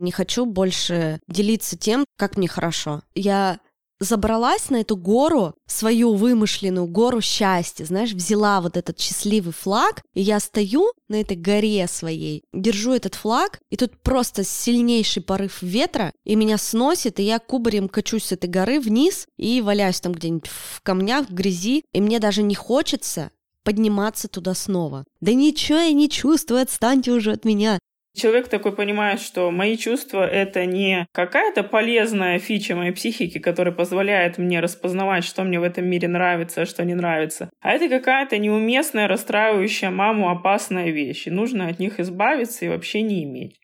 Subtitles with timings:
[0.00, 3.02] Не хочу больше делиться тем, как мне хорошо.
[3.14, 3.60] Я
[4.00, 10.22] забралась на эту гору, свою вымышленную гору счастья, знаешь, взяла вот этот счастливый флаг, и
[10.22, 16.12] я стою на этой горе своей, держу этот флаг, и тут просто сильнейший порыв ветра,
[16.24, 20.48] и меня сносит, и я кубарем качусь с этой горы вниз и валяюсь там где-нибудь
[20.48, 23.30] в камнях, в грязи, и мне даже не хочется
[23.62, 25.04] подниматься туда снова.
[25.20, 27.78] Да ничего я не чувствую, отстаньте уже от меня.
[28.12, 34.36] Человек такой понимает, что мои чувства— это не какая-то полезная фича моей психики, которая позволяет
[34.36, 38.36] мне распознавать, что мне в этом мире нравится, а что не нравится, а это какая-то
[38.38, 43.60] неуместная, расстраивающая маму опасная вещь, и нужно от них избавиться и вообще не иметь.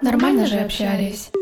[0.00, 1.32] Нормально же общались.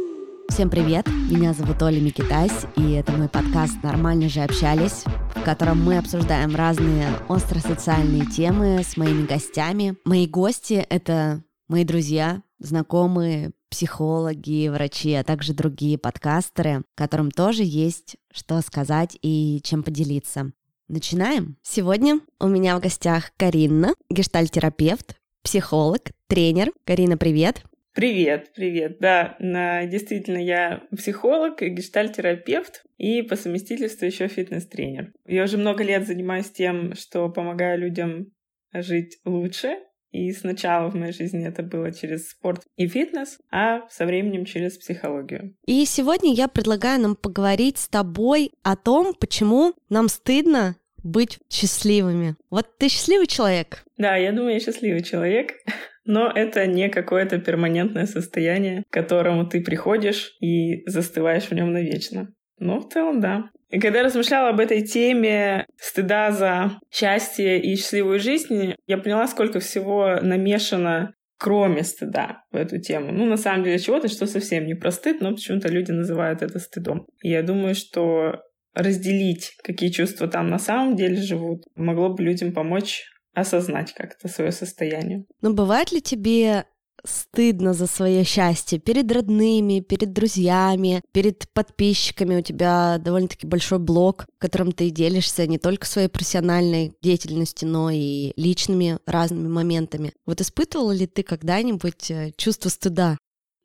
[0.61, 5.83] Всем привет, меня зовут Оля Микитась, и это мой подкаст «Нормально же общались», в котором
[5.83, 9.97] мы обсуждаем разные остросоциальные темы с моими гостями.
[10.05, 18.17] Мои гости— это мои друзья, знакомые, психологи, врачи, а также другие подкастеры, которым тоже есть
[18.31, 20.53] что сказать и чем поделиться.
[20.89, 21.57] Начинаем.
[21.63, 26.71] Сегодня у меня в гостях Карина, гештальтерапевт, психолог, тренер.
[26.85, 27.63] Карина, привет.
[28.01, 28.97] Привет, привет.
[28.99, 29.37] Да,
[29.85, 35.13] действительно, я психолог и гештальтерапевт, и по совместительству еще фитнес-тренер.
[35.27, 38.33] Я уже много лет занимаюсь тем, что помогаю людям
[38.73, 39.81] жить лучше,
[40.13, 44.79] и сначала в моей жизни это было через спорт и фитнес, а со временем через
[44.79, 45.55] психологию.
[45.67, 52.37] И сегодня я предлагаю нам поговорить с тобой о том, почему нам стыдно быть счастливыми.
[52.51, 53.85] Вот ты счастливый человек?
[53.97, 55.53] Да, я думаю, я счастливый человек.
[56.05, 62.33] Но это не какое-то перманентное состояние, к которому ты приходишь и застываешь в нем навечно.
[62.59, 63.51] Но в целом, да.
[63.71, 69.29] И когда я размышляла об этой теме стыда за счастье и счастливую жизнь, я поняла,
[69.29, 73.13] сколько всего намешано кроме стыда в эту тему.
[73.13, 76.59] Ну, на самом деле, чего-то, что совсем не про стыд, но почему-то люди называют это
[76.59, 77.07] стыдом.
[77.23, 78.43] И я думаю, что
[78.75, 83.05] разделить, какие чувства там на самом деле живут, могло бы людям помочь
[83.35, 85.25] осознать как-то свое состояние.
[85.41, 86.65] Но бывает ли тебе
[87.05, 92.37] стыдно за свое счастье перед родными, перед друзьями, перед подписчиками.
[92.37, 98.33] У тебя довольно-таки большой блог, которым ты делишься не только своей профессиональной деятельностью, но и
[98.37, 100.13] личными разными моментами.
[100.27, 103.19] Вот испытывала ли ты когда-нибудь э, чувство стыда?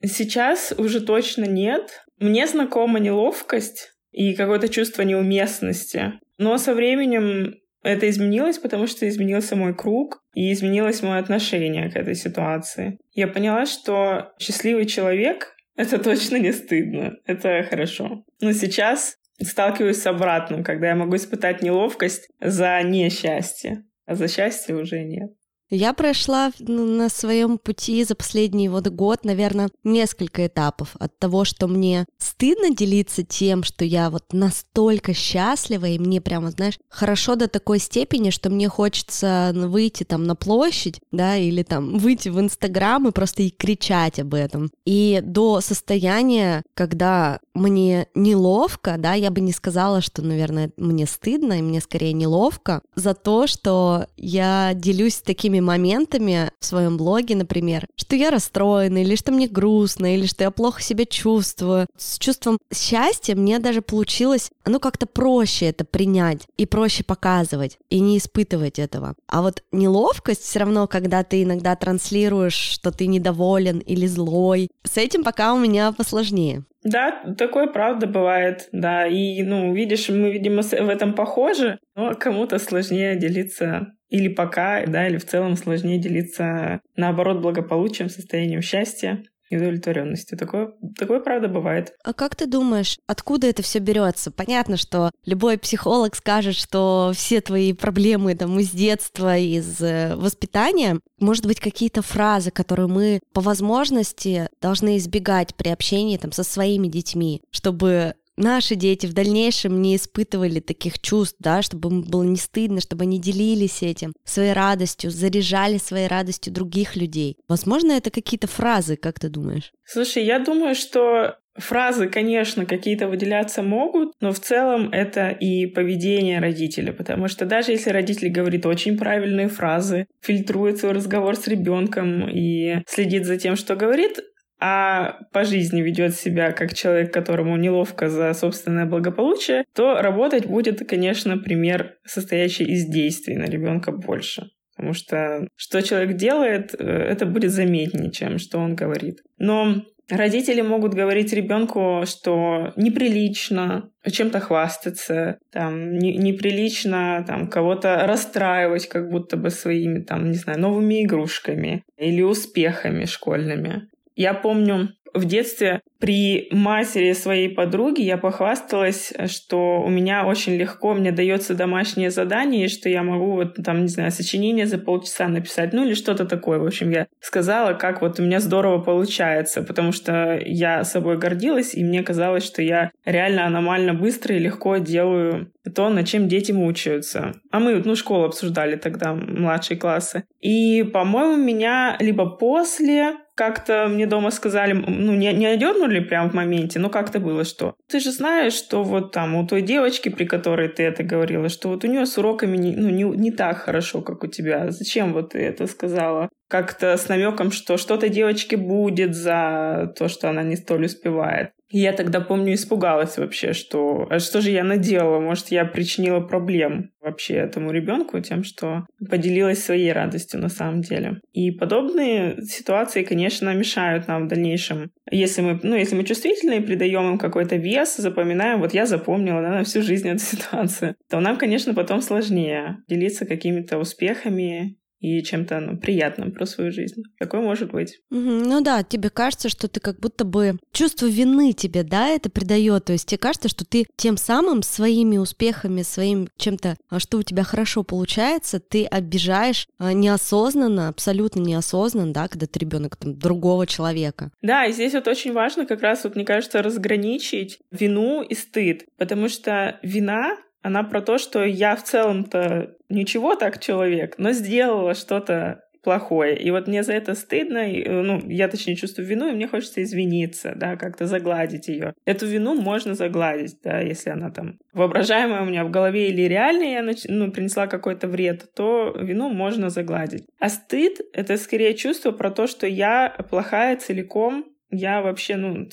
[0.03, 2.01] Сейчас уже точно нет.
[2.19, 6.13] Мне знакома неловкость и какое-то чувство неуместности.
[6.37, 11.97] Но со временем это изменилось, потому что изменился мой круг и изменилось мое отношение к
[11.97, 12.97] этой ситуации.
[13.13, 18.23] Я поняла, что счастливый человек— это точно не стыдно, это хорошо.
[18.39, 24.75] Но сейчас сталкиваюсь с обратным, когда я могу испытать неловкость за несчастье, а за счастье
[24.75, 25.31] уже нет.
[25.69, 31.67] Я прошла на своем пути за последний вот год, наверное, несколько этапов от того, что
[31.67, 37.47] мне стыдно делиться тем, что я вот настолько счастлива, и мне прямо, знаешь, хорошо до
[37.47, 43.07] такой степени, что мне хочется выйти там на площадь, да, или там выйти в Инстаграм
[43.07, 44.69] и просто и кричать об этом.
[44.85, 51.53] И до состояния, когда мне неловко, да, я бы не сказала, что, наверное, мне стыдно,
[51.53, 57.35] и мне скорее неловко за то, что я делюсь такими такими моментами в своем блоге,
[57.35, 61.87] например, что я расстроена, или что мне грустно, или что я плохо себя чувствую.
[61.97, 67.99] С чувством счастья мне даже получилось, ну, как-то проще это принять и проще показывать, и
[67.99, 69.15] не испытывать этого.
[69.27, 74.97] А вот неловкость все равно, когда ты иногда транслируешь, что ты недоволен или злой, с
[74.97, 76.63] этим пока у меня посложнее.
[76.83, 79.07] Да, такое правда бывает, да.
[79.07, 85.07] И, ну, видишь, мы, видимо, в этом похожи, но кому-то сложнее делиться или пока, да,
[85.07, 90.37] или в целом сложнее делиться, наоборот, благополучием, состоянием счастья и удовлетворенностью.
[90.37, 91.93] Такое, такое правда бывает.
[92.03, 94.31] А как ты думаешь, откуда это все берется?
[94.31, 100.99] Понятно, что любой психолог скажет, что все твои проблемы там из детства, из э, воспитания,
[101.19, 106.87] может быть, какие-то фразы, которые мы по возможности должны избегать при общении там со своими
[106.87, 112.37] детьми, чтобы наши дети в дальнейшем не испытывали таких чувств, да, чтобы им было не
[112.37, 117.37] стыдно, чтобы они делились этим, своей радостью, заряжали своей радостью других людей.
[117.47, 119.71] Возможно, это какие-то фразы, как ты думаешь?
[119.85, 126.41] Слушай, я думаю, что Фразы, конечно, какие-то выделяться могут, но в целом это и поведение
[126.41, 132.27] родителя, потому что даже если родитель говорит очень правильные фразы, фильтрует свой разговор с ребенком
[132.27, 134.19] и следит за тем, что говорит,
[134.67, 140.89] а по жизни ведет себя как человек, которому неловко за собственное благополучие, то работать будет,
[140.89, 144.49] конечно, пример, состоящий из действий на ребенка больше.
[144.75, 149.19] Потому что что человек делает, э, это будет заметнее, чем что он говорит.
[149.37, 158.87] Но Родители могут говорить ребенку, что неприлично чем-то хвастаться, там, не, неприлично там, кого-то расстраивать
[158.87, 163.89] как будто бы своими, там, не знаю, новыми игрушками или успехами школьными.
[164.15, 170.93] Я помню, в детстве при матери своей подруги я похвасталась, что у меня очень легко
[170.93, 175.27] мне дается домашнее задание, и что я могу вот там, не знаю, сочинение за полчаса
[175.27, 176.59] написать, ну или что-то такое.
[176.59, 181.73] В общем, я сказала, как вот у меня здорово получается, потому что я собой гордилась,
[181.73, 186.51] и мне казалось, что я реально аномально быстро и легко делаю то, над чем дети
[186.51, 187.33] мучаются.
[187.51, 190.25] А мы, ну, школу обсуждали тогда, младшие классы.
[190.41, 194.73] И, по-моему, меня либо после как-то мне дома сказали,
[195.05, 197.75] ну, не, не одернули прямо в моменте, но как-то было что.
[197.87, 201.69] Ты же знаешь, что вот там у той девочки, при которой ты это говорила, что
[201.69, 204.71] вот у нее с уроками не, ну, не, не так хорошо, как у тебя.
[204.71, 206.29] Зачем вот ты это сказала?
[206.47, 211.51] Как-то с намеком, что что-то девочке будет за то, что она не столь успевает.
[211.69, 215.19] Я тогда, помню, испугалась вообще, что а что же я наделала?
[215.19, 221.21] Может, я причинила проблем вообще этому ребенку тем, что поделилась своей радостью на самом деле.
[221.33, 224.91] И подобные ситуации, конечно, мешают нам в дальнейшем.
[225.09, 229.41] Если мы, ну, если мы чувствительны и придаем им какой-то вес, запоминаем, вот я запомнила
[229.41, 235.23] да, на всю жизнь эту ситуацию, то нам, конечно, потом сложнее делиться какими-то успехами и
[235.23, 237.03] чем-то ну, приятным про свою жизнь.
[237.19, 237.99] Такое может быть.
[238.09, 242.85] Ну да, тебе кажется, что ты как будто бы чувство вины тебе, да, это придает.
[242.85, 247.23] То есть тебе кажется, что ты тем самым своими успехами, своим чем-то, а, что у
[247.23, 253.67] тебя хорошо получается, ты обижаешь а, неосознанно, абсолютно неосознанно, да, когда ты ребенок там, другого
[253.67, 254.31] человека.
[254.41, 258.85] Да, и здесь вот очень важно как раз, вот мне кажется, разграничить вину и стыд,
[258.97, 264.95] потому что вина она про то, что я в целом-то ничего так человек, но сделала
[264.95, 266.35] что-то плохое.
[266.35, 269.83] И вот мне за это стыдно, и, ну, я точнее чувствую вину, и мне хочется
[269.83, 271.93] извиниться, да, как-то загладить ее.
[272.05, 276.81] Эту вину можно загладить, да, если она там воображаемая у меня в голове или реальная,
[276.81, 280.25] я ну, принесла какой-то вред, то вину можно загладить.
[280.39, 285.67] А стыд— это скорее чувство про то, что я плохая целиком я вообще, ну,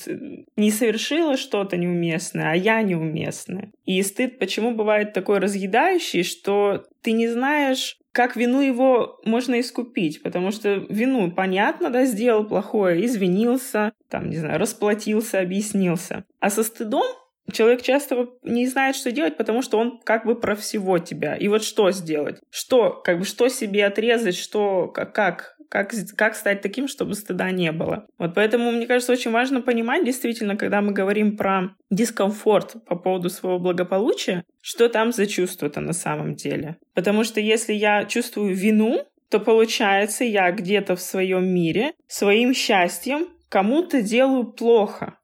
[0.55, 3.71] не совершила что-то неуместное, а я неуместная.
[3.85, 10.21] И стыд почему бывает такой разъедающий, что ты не знаешь, как вину его можно искупить,
[10.21, 16.23] потому что вину, понятно, да, сделал плохое, извинился, там, не знаю, расплатился, объяснился.
[16.39, 17.03] А со стыдом
[17.51, 21.35] Человек часто не знает, что делать, потому что он как бы про всего тебя.
[21.35, 22.39] И вот что сделать?
[22.49, 27.49] Что, как бы, что себе отрезать, что, как, как как, как стать таким, чтобы стыда
[27.49, 28.05] не было.
[28.19, 33.31] Вот поэтому, мне кажется, очень важно понимать действительно, когда мы говорим про дискомфорт по поводу
[33.31, 36.77] своего благополучия, что там за чувство-то на самом деле.
[36.93, 43.25] Потому что если я чувствую вину, то получается, я где-то в своем мире своим счастьем
[43.49, 45.17] кому-то делаю плохо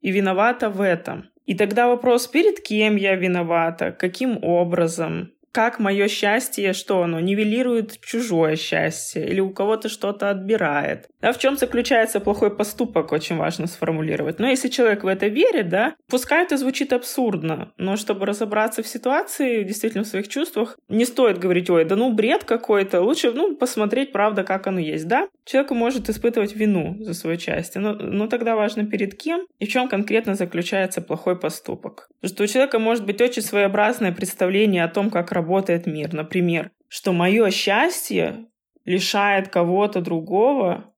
[0.00, 1.30] и виновата в этом.
[1.46, 8.00] И тогда вопрос, перед кем я виновата, каким образом, как мое счастье, что оно нивелирует
[8.00, 11.06] чужое счастье или у кого-то что-то отбирает.
[11.24, 14.38] Да, в чем заключается плохой поступок, очень важно сформулировать.
[14.38, 18.86] Но если человек в это верит, да, пускай это звучит абсурдно, но чтобы разобраться в
[18.86, 23.56] ситуации, действительно в своих чувствах, не стоит говорить, ой, да ну бред какой-то, лучше, ну,
[23.56, 25.28] посмотреть, правда, как оно есть, да.
[25.46, 29.70] Человек может испытывать вину за свое счастье, но, но тогда важно перед кем и в
[29.70, 32.10] чем конкретно заключается плохой поступок.
[32.20, 36.12] Потому что у человека может быть очень своеобразное представление о том, как работает мир.
[36.12, 38.44] Например, что мое счастье
[38.84, 40.90] лишает кого-то другого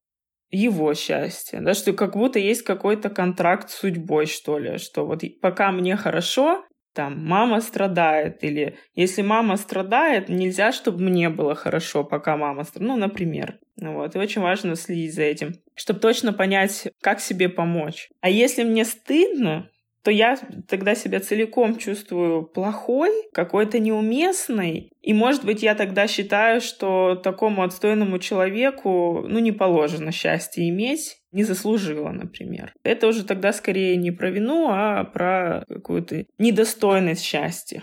[0.51, 5.23] его счастья, да, что как будто есть какой-то контракт с судьбой, что ли, что вот
[5.41, 6.65] пока мне хорошо,
[6.97, 12.89] там, мама страдает, или если мама страдает, нельзя, чтобы мне было хорошо, пока мама страдает,
[12.89, 13.59] ну, например.
[13.79, 18.09] Вот, и очень важно следить за этим, чтобы точно понять, как себе помочь.
[18.23, 19.69] А если мне стыдно,
[20.07, 24.93] то я тогда себя целиком чувствую плохой, какой-то неуместной.
[25.03, 31.17] И, может быть, я тогда считаю, что такому отстойному человеку, ну, не положено счастье иметь,
[31.33, 32.73] не заслужила, например.
[32.85, 37.83] Это уже тогда скорее не про вину, а про какую-то недостойность счастья.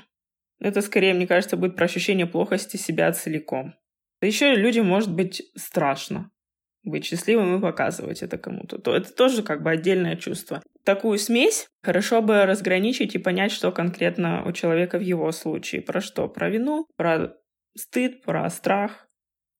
[0.62, 3.74] Это скорее, мне кажется, будет про ощущение плохости себя целиком.
[4.22, 6.32] Да еще людям может быть страшно
[6.84, 8.78] быть счастливым и показывать это кому-то.
[8.78, 10.62] То это тоже как бы отдельное чувство.
[10.84, 15.82] Такую смесь хорошо бы разграничить и понять, что конкретно у человека в его случае.
[15.82, 16.28] Про что?
[16.28, 17.34] Про вину, про
[17.75, 19.08] стыд, про страх,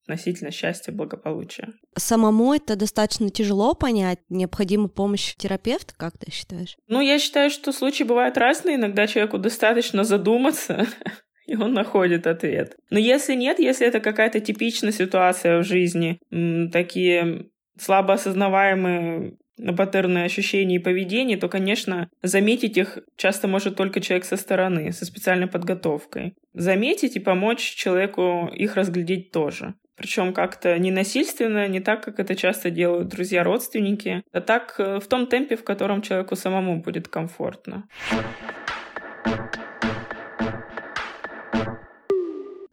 [0.04, 1.72] относительно счастья, благополучия.
[1.96, 4.18] Самому это достаточно тяжело понять.
[4.28, 6.76] Необходима помощь терапевта, как ты считаешь?
[6.88, 8.76] Ну, я считаю, что случаи бывают разные.
[8.76, 10.86] Иногда человеку достаточно задуматься,
[11.46, 12.76] и он находит ответ.
[12.90, 16.18] Но если нет, если это какая-то типичная ситуация в жизни,
[16.72, 17.46] такие
[17.78, 19.34] слабо осознаваемые
[19.76, 25.04] паттерны ощущений и поведений, то, конечно, заметить их часто может только человек со стороны, со
[25.04, 26.34] специальной подготовкой.
[26.54, 29.74] Заметить и помочь человеку их разглядеть тоже.
[29.96, 35.06] Причем как-то не насильственно, не так, как это часто делают друзья-родственники, а так э, в
[35.06, 37.84] том темпе, в котором человеку самому будет комфортно.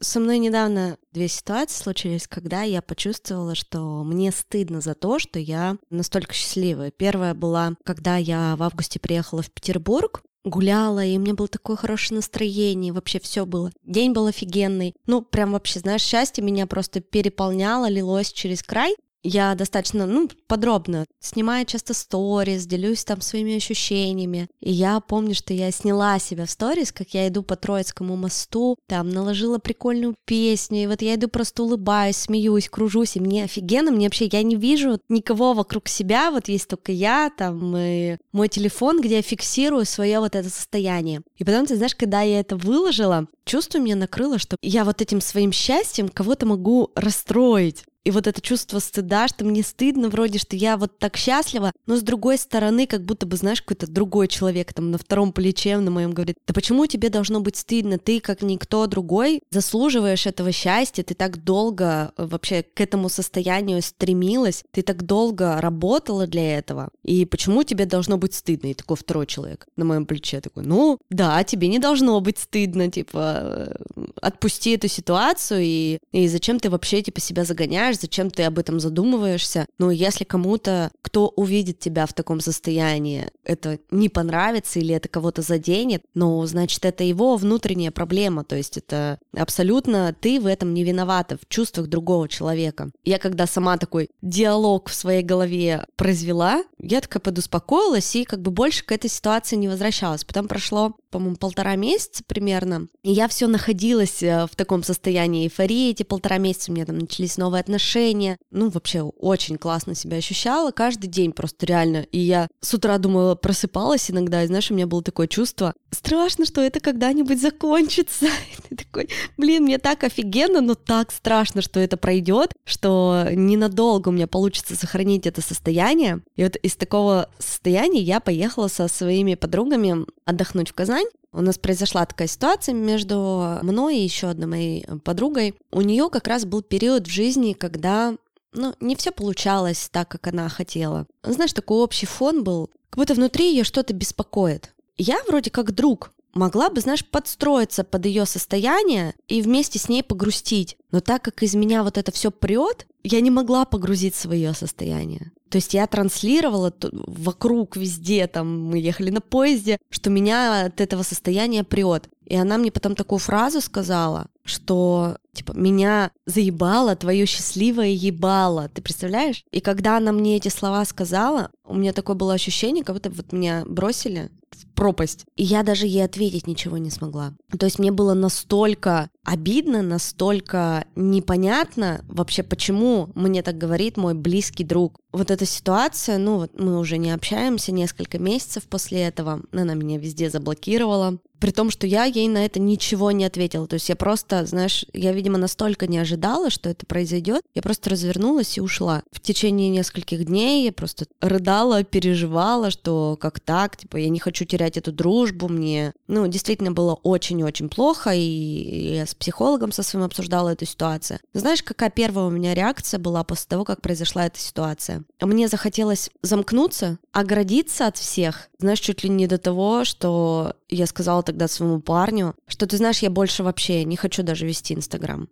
[0.03, 5.38] Со мной недавно две ситуации случились, когда я почувствовала, что мне стыдно за то, что
[5.38, 6.89] я настолько счастливая.
[6.89, 11.75] Первая была, когда я в августе приехала в Петербург, гуляла, и у меня было такое
[11.75, 13.72] хорошее настроение, вообще все было.
[13.84, 14.96] День был офигенный.
[15.05, 21.06] Ну, прям вообще, знаешь, счастье меня просто переполняло, лилось через край я достаточно, ну, подробно
[21.20, 24.48] снимаю часто сторис, делюсь там своими ощущениями.
[24.60, 28.78] И я помню, что я сняла себя в сторис, как я иду по Троицкому мосту,
[28.88, 33.92] там наложила прикольную песню, и вот я иду просто улыбаюсь, смеюсь, кружусь, и мне офигенно,
[33.92, 38.48] мне вообще, я не вижу никого вокруг себя, вот есть только я, там, и мой
[38.50, 41.22] телефон, где я фиксирую свое вот это состояние.
[41.38, 45.22] И потом, ты знаешь, когда я это выложила, чувство меня накрыло, что я вот этим
[45.22, 47.84] своим счастьем кого-то могу расстроить.
[48.03, 51.98] И вот это чувство стыда, что мне стыдно вроде, что я вот так счастлива, но
[51.98, 55.91] с другой стороны, как будто бы, знаешь, какой-то другой человек там на втором плече на
[55.91, 58.00] моем говорит, да почему тебе должно быть стыдно?
[58.00, 63.81] Ты, как никто другой, заслуживаешь этого счастья, ты так долго э, вообще к этому состоянию
[63.81, 68.67] стремилась, ты так долго работала для этого, и почему тебе должно быть стыдно?
[68.67, 72.89] И такой второй человек на моем плече такой, ну, да, тебе не должно быть стыдно,
[72.89, 78.29] типа, э, отпусти эту ситуацию, и, и зачем ты вообще, типа, себя загоняешь, понимаешь, зачем
[78.29, 79.67] ты об этом задумываешься.
[79.77, 85.41] Но если кому-то, кто увидит тебя в таком состоянии, это не понравится или это кого-то
[85.41, 88.43] заденет, ну, значит, это его внутренняя проблема.
[88.43, 92.91] То есть это абсолютно ты в этом не виновата, в чувствах другого человека.
[93.03, 98.51] Я когда сама такой диалог в своей голове произвела, я такая подуспокоилась и как бы
[98.51, 100.24] больше к этой ситуации не возвращалась.
[100.24, 105.91] Потом прошло, по-моему, полтора месяца примерно, и я все находилась э, в таком состоянии эйфории
[105.91, 108.38] эти полтора месяца, у меня там начались новые отношения, отношения.
[108.51, 112.05] Ну, вообще, очень классно себя ощущала каждый день просто реально.
[112.11, 116.45] И я с утра думала, просыпалась иногда, и знаешь, у меня было такое чувство, страшно,
[116.45, 118.25] что это когда-нибудь закончится.
[118.69, 124.09] И ты такой, блин, мне так офигенно, но так страшно, что это пройдет, что ненадолго
[124.09, 126.21] у меня получится сохранить это состояние.
[126.35, 131.07] И вот из такого состояния я поехала со своими подругами отдохнуть в Казань.
[131.33, 135.55] У нас произошла такая ситуация между мной и еще одной моей подругой.
[135.71, 138.15] У нее как раз был период в жизни, когда
[138.53, 141.07] ну, не все получалось так, как она хотела.
[141.23, 144.73] Знаешь, такой общий фон был, как будто внутри ее что-то беспокоит.
[144.97, 150.03] Я вроде как друг, могла бы, знаешь, подстроиться под ее состояние и вместе с ней
[150.03, 150.77] погрустить.
[150.91, 155.31] Но так как из меня вот это все прет, я не могла погрузить свое состояние.
[155.50, 161.03] То есть я транслировала вокруг везде, там мы ехали на поезде, что меня от этого
[161.03, 162.07] состояния прет.
[162.25, 168.69] И она мне потом такую фразу сказала, что типа меня заебало твое счастливое ебало.
[168.73, 169.43] Ты представляешь?
[169.51, 173.33] И когда она мне эти слова сказала, у меня такое было ощущение, как будто вот
[173.33, 175.25] меня бросили в пропасть.
[175.36, 177.34] И я даже ей ответить ничего не смогла.
[177.58, 184.63] То есть мне было настолько обидно, настолько непонятно вообще, почему мне так говорит мой близкий
[184.63, 185.00] друг.
[185.12, 189.98] Вот эта ситуация, ну вот мы уже не общаемся несколько месяцев после этого, она меня
[189.98, 193.65] везде заблокировала, при том, что я ей на это ничего не ответила.
[193.65, 197.41] То есть я просто, знаешь, я, видимо, настолько не ожидала, что это произойдет.
[197.55, 199.01] Я просто развернулась и ушла.
[199.12, 204.40] В течение нескольких дней я просто рыдала, переживала, что как так, типа, я не хочу
[204.45, 210.05] терять эту дружбу, мне, ну, действительно было очень-очень плохо, и я с психологом со своим
[210.05, 211.19] обсуждала эту ситуацию.
[211.33, 215.03] Знаешь, какая первая у меня реакция была после того, как произошла эта ситуация?
[215.19, 221.24] Мне захотелось замкнуться, оградиться от всех, знаешь, чуть ли не до того, что я сказала
[221.24, 225.27] тогда своему парню, что ты знаешь, я больше вообще не хочу даже вести Инстаграм.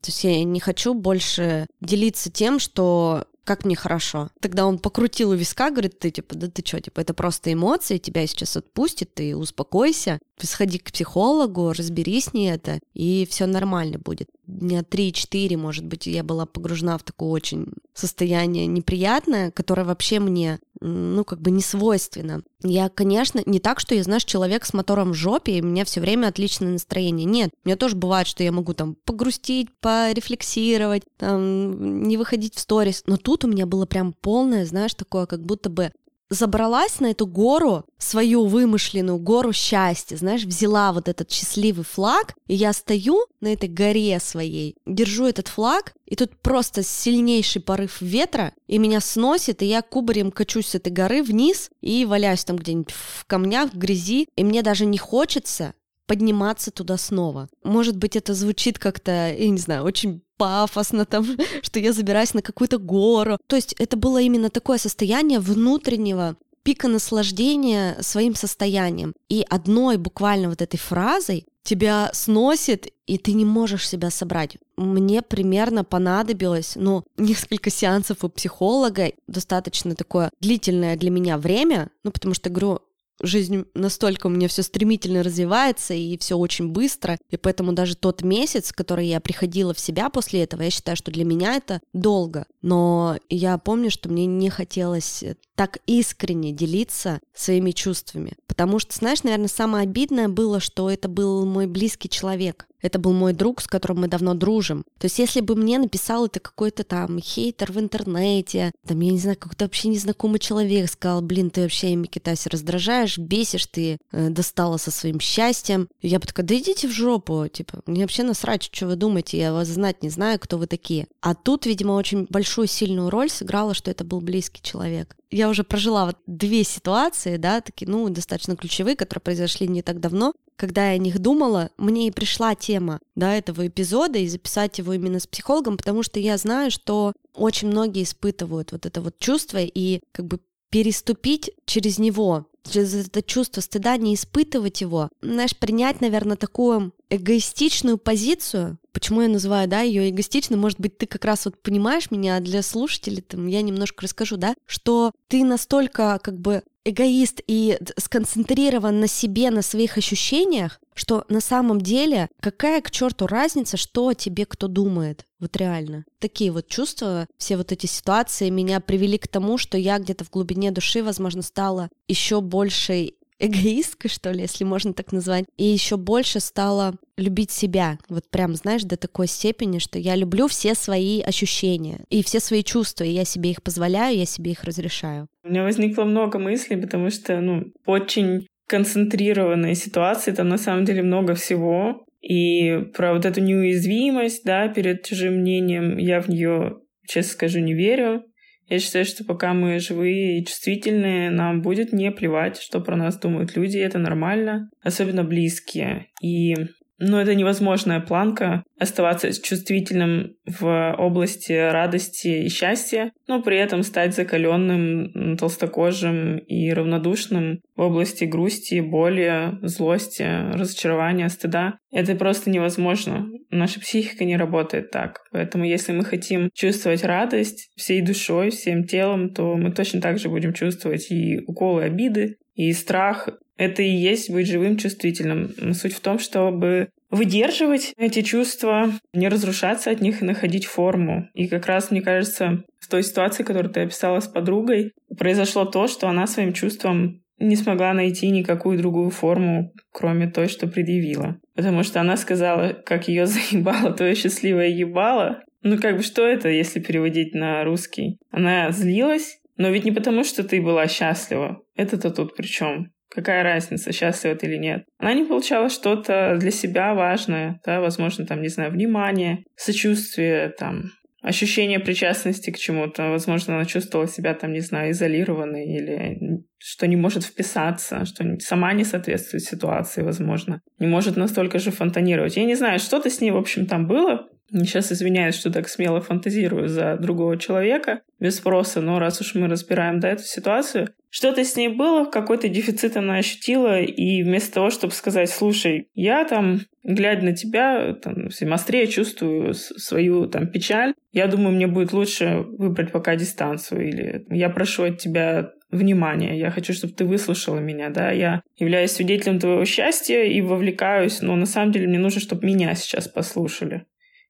[0.00, 4.28] То есть я не хочу больше делиться тем, что как мне хорошо.
[4.40, 7.96] Тогда он покрутил у виска, говорит, ты типа, да ты что, типа, это просто эмоции,
[7.96, 13.98] тебя сейчас отпустит, ты успокойся, сходи к психологу, разберись с ней это, и все нормально
[13.98, 14.28] будет.
[14.46, 20.58] Дня 3-4, может быть, я была погружена в такое очень состояние неприятное, которое вообще мне
[20.80, 22.42] ну, как бы не свойственно.
[22.62, 25.84] Я, конечно, не так, что я, знаешь, человек с мотором в жопе, и у меня
[25.84, 27.24] все время отличное настроение.
[27.24, 32.60] Нет, у меня тоже бывает, что я могу там погрустить, порефлексировать, там, не выходить в
[32.60, 33.02] сторис.
[33.06, 35.92] Но тут у меня было прям полное, знаешь, такое, как будто бы
[36.30, 42.54] забралась на эту гору, свою вымышленную гору счастья, знаешь, взяла вот этот счастливый флаг, и
[42.54, 48.52] я стою на этой горе своей, держу этот флаг, и тут просто сильнейший порыв ветра,
[48.66, 52.92] и меня сносит, и я кубарем качусь с этой горы вниз и валяюсь там где-нибудь
[52.92, 55.74] в камнях, в грязи, и мне даже не хочется
[56.06, 57.48] подниматься туда снова.
[57.62, 61.26] Может быть, это звучит как-то, я не знаю, очень пафосно там,
[61.62, 63.36] что я забираюсь на какую-то гору.
[63.46, 69.14] То есть это было именно такое состояние внутреннего пика наслаждения своим состоянием.
[69.28, 74.56] И одной буквально вот этой фразой тебя сносит, и ты не можешь себя собрать.
[74.76, 82.10] Мне примерно понадобилось, ну, несколько сеансов у психолога, достаточно такое длительное для меня время, ну,
[82.10, 82.80] потому что, говорю,
[83.22, 88.22] жизнь настолько у меня все стремительно развивается и все очень быстро, и поэтому даже тот
[88.22, 92.46] месяц, который я приходила в себя после этого, я считаю, что для меня это долго.
[92.62, 99.22] Но я помню, что мне не хотелось так искренне делиться своими чувствами, потому что, знаешь,
[99.22, 102.66] наверное, самое обидное было, что это был мой близкий человек.
[102.80, 104.84] Это был мой друг, с которым мы давно дружим.
[104.98, 109.18] То есть если бы мне написал это какой-то там хейтер в интернете, там, я не
[109.18, 114.76] знаю, какой-то вообще незнакомый человек сказал, блин, ты вообще, Микитаси, раздражаешь, бесишь, ты э, достала
[114.76, 115.88] со своим счастьем.
[116.02, 119.52] Я бы такая, да идите в жопу, типа, мне вообще насрать, что вы думаете, я
[119.52, 121.06] вас знать не знаю, кто вы такие.
[121.20, 125.16] А тут, видимо, очень большую сильную роль сыграла, что это был близкий человек.
[125.30, 130.00] Я уже прожила вот две ситуации, да, такие, ну, достаточно ключевые, которые произошли не так
[130.00, 134.78] давно, когда я о них думала, мне и пришла тема да, этого эпизода и записать
[134.78, 139.18] его именно с психологом, потому что я знаю, что очень многие испытывают вот это вот
[139.18, 145.56] чувство и как бы переступить через него, через это чувство стыда, не испытывать его, знаешь,
[145.56, 151.24] принять, наверное, такую эгоистичную позицию, почему я называю, да, ее эгоистичной, может быть, ты как
[151.24, 156.20] раз вот понимаешь меня, а для слушателей там я немножко расскажу, да, что ты настолько
[156.22, 162.80] как бы эгоист и сконцентрирован на себе, на своих ощущениях, что на самом деле какая
[162.80, 165.24] к черту разница, что о тебе кто думает.
[165.40, 166.04] Вот реально.
[166.18, 170.30] Такие вот чувства, все вот эти ситуации меня привели к тому, что я где-то в
[170.30, 175.96] глубине души, возможно, стала еще большей эгоисткой, что ли, если можно так назвать, и еще
[175.96, 177.98] больше стала любить себя.
[178.08, 182.62] Вот прям, знаешь, до такой степени, что я люблю все свои ощущения и все свои
[182.62, 185.28] чувства, и я себе их позволяю, я себе их разрешаю.
[185.44, 191.02] У меня возникло много мыслей, потому что, ну, очень концентрированные ситуации, там на самом деле
[191.02, 192.04] много всего.
[192.20, 197.74] И про вот эту неуязвимость, да, перед чужим мнением, я в нее, честно скажу, не
[197.74, 198.24] верю.
[198.68, 203.18] Я считаю, что пока мы живые и чувствительные, нам будет не плевать, что про нас
[203.18, 206.08] думают люди, это нормально, особенно близкие.
[206.20, 206.54] И
[206.98, 214.14] но это невозможная планка оставаться чувствительным в области радости и счастья, но при этом стать
[214.14, 221.78] закаленным, толстокожим и равнодушным в области грусти, боли, злости, разочарования, стыда.
[221.90, 223.26] Это просто невозможно.
[223.50, 225.20] Наша психика не работает так.
[225.30, 230.28] Поэтому если мы хотим чувствовать радость всей душой, всем телом, то мы точно так же
[230.28, 233.28] будем чувствовать и уколы обиды, и страх,
[233.58, 235.74] это и есть быть живым, чувствительным.
[235.74, 241.28] Суть в том, чтобы выдерживать эти чувства, не разрушаться от них и находить форму.
[241.34, 245.88] И как раз, мне кажется, в той ситуации, которую ты описала с подругой, произошло то,
[245.88, 251.36] что она своим чувством не смогла найти никакую другую форму, кроме той, что предъявила.
[251.54, 255.42] Потому что она сказала, как ее заебало твое счастливое ебало.
[255.62, 258.18] Ну, как бы, что это, если переводить на русский?
[258.30, 261.60] Она злилась, но ведь не потому, что ты была счастлива.
[261.74, 262.92] Это-то тут при чем?
[263.10, 264.84] Какая разница, счастлива ты или нет?
[264.98, 270.90] Она не получала что-то для себя важное, да, возможно, там, не знаю, внимание, сочувствие, там,
[271.22, 273.10] ощущение причастности к чему-то.
[273.10, 276.18] Возможно, она чувствовала себя, там, не знаю, изолированной или
[276.58, 280.60] что не может вписаться, что сама не соответствует ситуации, возможно.
[280.78, 282.36] Не может настолько же фонтанировать.
[282.36, 284.28] Я не знаю, что-то с ней, в общем, там было.
[284.50, 289.46] Сейчас извиняюсь, что так смело фантазирую за другого человека без спроса, но раз уж мы
[289.46, 294.70] разбираем да, эту ситуацию, что-то с ней было, какой-то дефицит она ощутила, и вместо того,
[294.70, 301.26] чтобы сказать, слушай, я там, глядя на тебя, там, острее чувствую свою там печаль, я
[301.26, 306.72] думаю, мне будет лучше выбрать пока дистанцию, или я прошу от тебя внимания, я хочу,
[306.72, 311.72] чтобы ты выслушала меня, да, я являюсь свидетелем твоего счастья и вовлекаюсь, но на самом
[311.72, 313.84] деле мне нужно, чтобы меня сейчас послушали.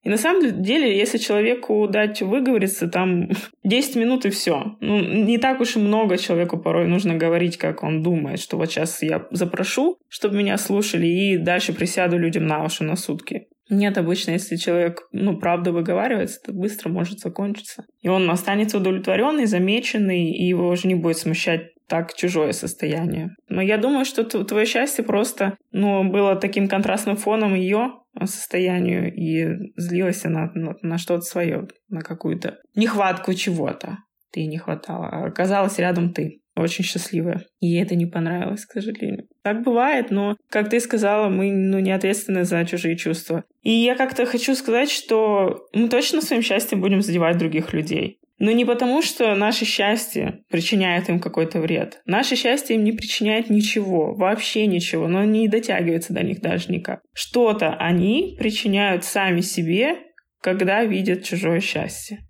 [0.08, 3.28] И на самом деле, если человеку дать выговориться, там
[3.64, 4.76] 10 минут и все.
[4.80, 8.70] Ну, не так уж и много человеку порой нужно говорить, как он думает, что вот
[8.70, 13.48] сейчас я запрошу, чтобы меня слушали, и дальше присяду людям на уши на сутки.
[13.68, 17.84] Нет, обычно, если человек, ну, правда выговаривается, то быстро может закончиться.
[18.00, 23.30] И он останется удовлетворенный, замеченный, и его уже не будет смущать так чужое состояние.
[23.48, 27.92] Но я думаю, что твое счастье просто, ну, было таким контрастным фоном ее
[28.24, 33.98] состоянию, и злилась она на, на что-то свое, на какую-то нехватку чего-то.
[34.32, 37.44] Ты не хватало, а оказалась рядом ты очень счастливая.
[37.60, 39.28] Ей это не понравилось, к сожалению.
[39.42, 43.44] Так бывает, но, как ты сказала, мы ну, не ответственны за чужие чувства.
[43.62, 48.17] И я как-то хочу сказать, что мы точно своим счастьем будем задевать других людей.
[48.38, 52.00] Но не потому, что наше счастье причиняет им какой-то вред.
[52.06, 57.00] Наше счастье им не причиняет ничего, вообще ничего, но не дотягивается до них даже никак.
[57.12, 59.96] Что-то они причиняют сами себе,
[60.40, 62.20] когда видят чужое счастье.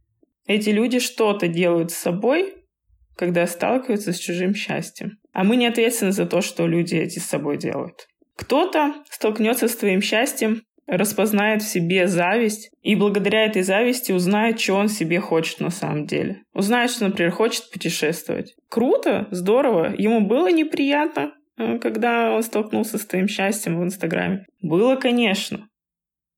[0.47, 2.55] Эти люди что-то делают с собой,
[3.17, 5.19] когда сталкиваются с чужим счастьем.
[5.33, 8.07] А мы не ответственны за то, что люди эти с собой делают.
[8.37, 14.75] Кто-то столкнется с твоим счастьем, распознает в себе зависть и благодаря этой зависти узнает, что
[14.75, 16.43] он себе хочет на самом деле.
[16.55, 18.55] Узнает, что, например, хочет путешествовать.
[18.71, 19.95] Круто, здорово.
[19.97, 24.47] Ему было неприятно, э, когда он столкнулся с твоим счастьем в Инстаграме.
[24.63, 25.69] Было, конечно.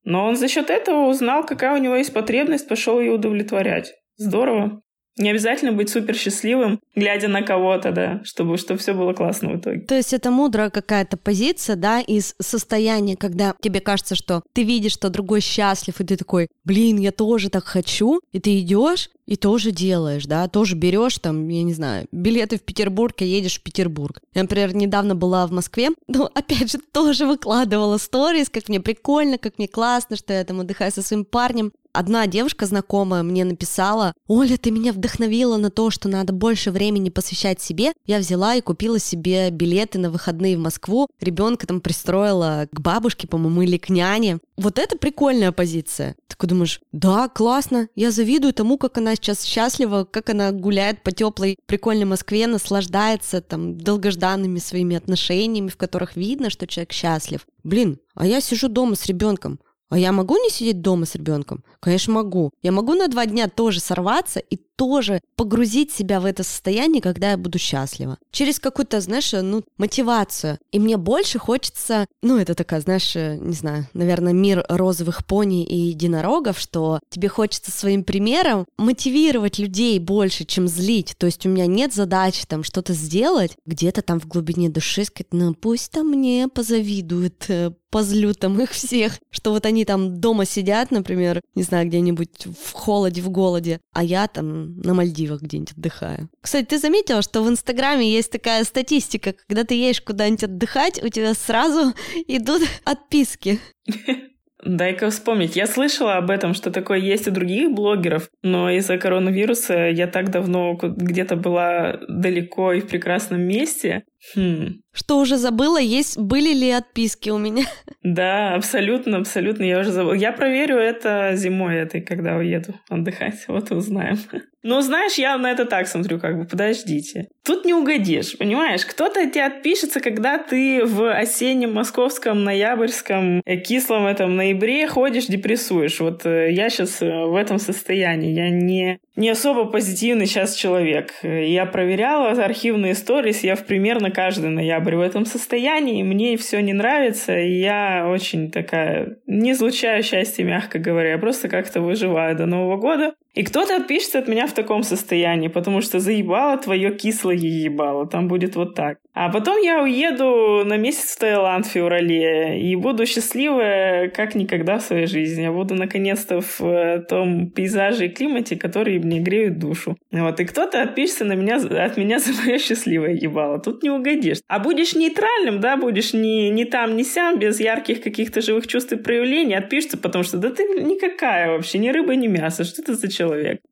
[0.03, 3.93] Но он за счет этого узнал, какая у него есть потребность, пошел ее удовлетворять.
[4.17, 4.81] Здорово.
[5.17, 9.59] Не обязательно быть супер счастливым, глядя на кого-то, да, чтобы, чтобы все было классно в
[9.59, 9.81] итоге.
[9.81, 14.93] То есть это мудрая какая-то позиция, да, из состояния, когда тебе кажется, что ты видишь,
[14.93, 19.37] что другой счастлив, и ты такой, блин, я тоже так хочу, и ты идешь и
[19.37, 23.63] тоже делаешь, да, тоже берешь там, я не знаю, билеты в Петербург и едешь в
[23.63, 24.19] Петербург.
[24.33, 29.37] Я, например, недавно была в Москве, ну, опять же, тоже выкладывала сторис, как мне прикольно,
[29.37, 34.13] как мне классно, что я там отдыхаю со своим парнем, Одна девушка знакомая мне написала,
[34.27, 37.93] «Оля, ты меня вдохновила на то, что надо больше времени посвящать себе».
[38.05, 41.07] Я взяла и купила себе билеты на выходные в Москву.
[41.19, 44.39] Ребенка там пристроила к бабушке, по-моему, или к няне.
[44.57, 46.15] Вот это прикольная позиция.
[46.27, 51.11] Ты думаешь, да, классно, я завидую тому, как она сейчас счастлива, как она гуляет по
[51.11, 57.45] теплой, прикольной Москве, наслаждается там долгожданными своими отношениями, в которых видно, что человек счастлив.
[57.63, 59.59] Блин, а я сижу дома с ребенком.
[59.91, 61.65] А я могу не сидеть дома с ребенком?
[61.81, 62.51] Конечно, могу.
[62.63, 67.29] Я могу на два дня тоже сорваться и тоже погрузить себя в это состояние, когда
[67.29, 68.17] я буду счастлива.
[68.31, 70.57] Через какую-то, знаешь, ну, мотивацию.
[70.71, 75.75] И мне больше хочется, ну, это такая, знаешь, не знаю, наверное, мир розовых пони и
[75.75, 81.13] единорогов, что тебе хочется своим примером мотивировать людей больше, чем злить.
[81.15, 85.31] То есть у меня нет задачи там что-то сделать, где-то там в глубине души сказать,
[85.31, 90.45] ну, пусть там мне позавидуют, э, позлю там их всех, что вот они там дома
[90.45, 95.73] сидят, например, не знаю, где-нибудь в холоде, в голоде, а я там на Мальдивах где-нибудь
[95.73, 96.29] отдыхаю.
[96.41, 101.09] Кстати, ты заметила, что в Инстаграме есть такая статистика, когда ты едешь куда-нибудь отдыхать, у
[101.09, 101.93] тебя сразу
[102.27, 103.59] идут отписки.
[104.63, 105.55] Дай-ка вспомнить.
[105.55, 110.29] Я слышала об этом, что такое есть у других блогеров, но из-за коронавируса я так
[110.29, 114.03] давно где-то была далеко и в прекрасном месте.
[114.35, 114.81] Хм.
[114.93, 117.65] Что уже забыла, есть были ли отписки у меня?
[118.03, 119.63] Да, абсолютно, абсолютно.
[119.63, 120.13] Я уже забыла.
[120.13, 123.35] Я проверю это зимой этой, когда уеду отдыхать.
[123.47, 124.17] Вот узнаем.
[124.63, 127.27] Ну, знаешь, я на это так смотрю, как бы, подождите.
[127.43, 128.85] Тут не угодишь, понимаешь?
[128.85, 135.99] Кто-то тебе отпишется, когда ты в осеннем московском, ноябрьском, э, кислом этом ноябре ходишь, депрессуешь.
[135.99, 138.33] Вот э, я сейчас э, в этом состоянии.
[138.33, 141.13] Я не, не особо позитивный сейчас человек.
[141.23, 146.03] Я проверяла архивные сторис, я в примерно каждый ноябрь в этом состоянии.
[146.03, 149.17] Мне все не нравится, и я очень такая...
[149.25, 151.11] Не излучаю счастье, мягко говоря.
[151.11, 153.13] Я просто как-то выживаю до Нового года.
[153.33, 158.05] И кто-то отпишется от меня в таком состоянии, потому что заебало твое кислое ебало.
[158.05, 158.97] Там будет вот так.
[159.13, 164.79] А потом я уеду на месяц в Таиланд в феврале и буду счастливая как никогда
[164.79, 165.43] в своей жизни.
[165.43, 169.97] Я буду наконец-то в э, том пейзаже и климате, которые мне греют душу.
[170.11, 170.39] Вот.
[170.39, 173.59] И кто-то отпишется на меня, от меня за мое счастливое ебало.
[173.59, 174.39] Тут не угодишь.
[174.47, 178.91] А будешь нейтральным, да, будешь ни, ни там, ни сям, без ярких каких-то живых чувств
[178.93, 182.63] и проявлений, отпишется, потому что да ты никакая вообще, ни рыба, ни мясо.
[182.63, 183.20] Что ты за человек?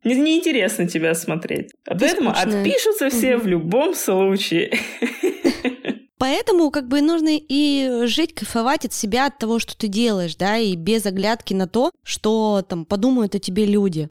[0.04, 1.72] Не, неинтересно тебя смотреть.
[1.86, 3.44] Поэтому отпишутся все угу.
[3.44, 4.72] в любом случае.
[6.18, 10.58] Поэтому как бы нужно и жить, кайфовать от себя, от того, что ты делаешь, да,
[10.58, 14.10] и без оглядки на то, что там подумают о тебе люди.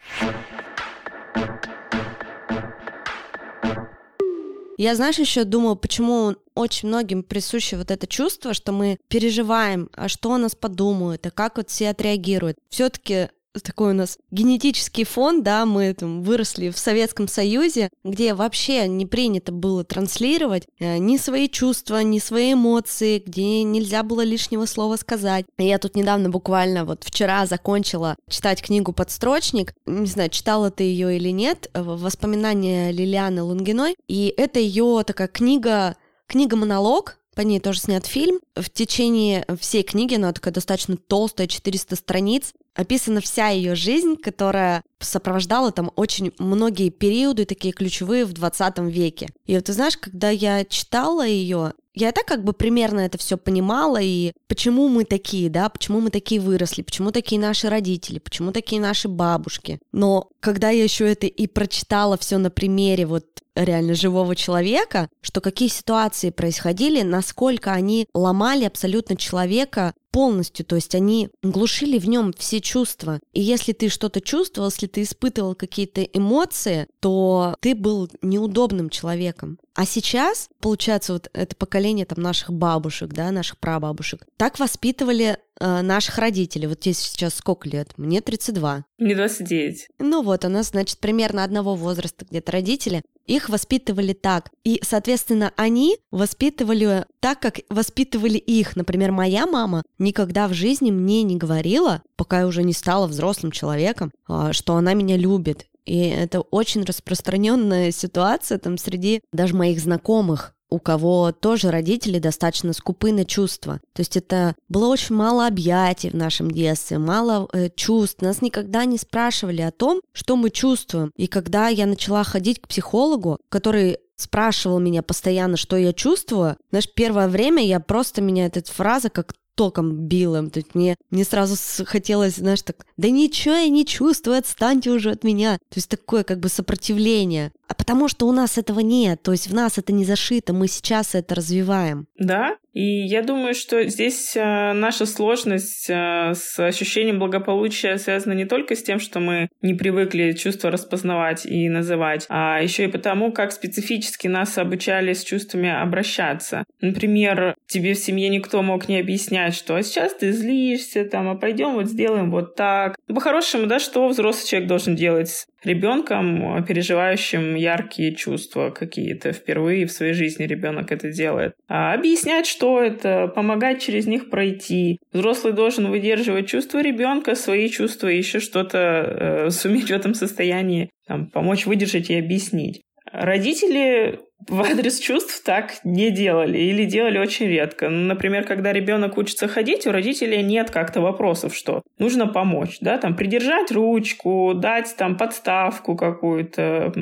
[4.79, 10.09] Я, знаешь, еще думала, почему очень многим присуще вот это чувство, что мы переживаем, а
[10.09, 12.57] что о нас подумают, а как вот все отреагируют.
[12.70, 13.29] Все-таки
[13.61, 19.07] такой у нас генетический фон, да, мы там выросли в Советском Союзе, где вообще не
[19.07, 24.97] принято было транслировать э, ни свои чувства, ни свои эмоции, где нельзя было лишнего слова
[24.97, 25.47] сказать.
[25.59, 31.16] Я тут недавно буквально вот вчера закончила читать книгу «Подстрочник», не знаю, читала ты ее
[31.16, 37.79] или нет, э, воспоминания Лилианы Лунгиной, и это ее такая книга, книга-монолог, по ней тоже
[37.79, 38.40] снят фильм.
[38.57, 44.85] В течение всей книги, она такая достаточно толстая, 400 страниц, описана вся ее жизнь, которая
[45.01, 49.29] сопровождала там очень многие периоды такие ключевые в 20 веке.
[49.47, 53.37] И вот ты знаешь, когда я читала ее, я так как бы примерно это все
[53.37, 58.53] понимала, и почему мы такие, да, почему мы такие выросли, почему такие наши родители, почему
[58.53, 59.81] такие наши бабушки.
[59.91, 65.41] Но когда я еще это и прочитала все на примере вот реально живого человека, что
[65.41, 72.33] какие ситуации происходили, насколько они ломали абсолютно человека полностью, то есть они глушили в нем
[72.37, 73.21] все чувства.
[73.33, 79.59] И если ты что-то чувствовал, если ты испытывал какие-то эмоции, то ты был неудобным человеком.
[79.75, 85.83] А сейчас, получается, вот это поколение там наших бабушек, да, наших прабабушек, так воспитывали э,
[85.83, 86.66] наших родителей.
[86.66, 87.92] Вот тебе сейчас сколько лет?
[87.97, 88.85] Мне 32.
[88.99, 89.88] Мне 29.
[90.01, 93.03] Ну вот, у нас, значит, примерно одного возраста где-то родители.
[93.29, 94.51] Их воспитывали так.
[94.64, 98.75] И, соответственно, они воспитывали так, как воспитывали их.
[98.75, 103.53] Например, моя мама никогда в жизни мне не говорила, пока я уже не стала взрослым
[103.53, 105.67] человеком, а, что она меня любит.
[105.85, 112.72] И это очень распространенная ситуация там среди даже моих знакомых у кого тоже родители достаточно
[112.72, 113.81] скупы на чувства.
[113.94, 118.20] То есть это было очень мало объятий в нашем детстве, мало э, чувств.
[118.20, 121.12] Нас никогда не спрашивали о том, что мы чувствуем.
[121.16, 126.92] И когда я начала ходить к психологу, который спрашивал меня постоянно, что я чувствую, знаешь,
[126.92, 130.51] первое время я просто меня эта фраза как током билом.
[130.51, 135.11] То есть мне, мне сразу хотелось, знаешь, так, да ничего я не чувствую, отстаньте уже
[135.11, 135.55] от меня.
[135.68, 137.51] То есть такое как бы сопротивление.
[137.66, 140.68] А потому что у нас этого нет, то есть в нас это не зашито, мы
[140.68, 142.07] сейчас это развиваем.
[142.16, 148.44] Да, и я думаю, что здесь э, наша сложность э, с ощущением благополучия связана не
[148.44, 153.33] только с тем, что мы не привыкли чувства распознавать и называть, а еще и потому,
[153.33, 156.64] как специфически нас обучали с чувствами обращаться.
[156.81, 161.37] Например, тебе в семье никто мог не объяснять, что а сейчас ты злишься, там, а
[161.37, 162.96] пойдем вот сделаем вот так.
[163.07, 170.12] По-хорошему, да, что взрослый человек должен делать ребенком, переживающим яркие чувства какие-то впервые в своей
[170.12, 171.55] жизни ребенок это делает.
[171.68, 174.99] А объяснять, что это, помогать через них пройти.
[175.12, 181.27] Взрослый должен выдерживать чувства ребенка, свои чувства, еще что-то э, суметь в этом состоянии, там,
[181.27, 182.83] помочь выдержать и объяснить.
[183.12, 187.88] Родители в адрес чувств так не делали или делали очень редко.
[187.88, 192.99] Ну, например, когда ребенок учится ходить, у родителей нет как-то вопросов, что нужно помочь, да,
[192.99, 196.92] там придержать ручку, дать там подставку какую-то,